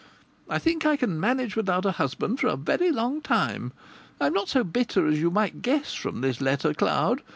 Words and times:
I 0.49 0.57
think 0.57 0.83
I 0.83 0.97
can 0.97 1.19
manage 1.19 1.55
without 1.55 1.85
a 1.85 1.91
husband 1.91 2.39
for 2.39 2.47
a 2.47 2.55
very 2.55 2.89
long 2.91 3.21
time. 3.21 3.71
I'm 4.19 4.33
not 4.33 4.49
so 4.49 4.63
bitter 4.63 5.05
as 5.05 5.19
you 5.21 5.29
might 5.29 5.61
guess 5.61 5.93
from 5.93 6.21
this 6.21 6.41
letter, 6.41 6.73
Cloud. 6.73 7.21